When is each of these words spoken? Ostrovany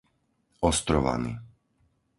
Ostrovany 0.69 1.31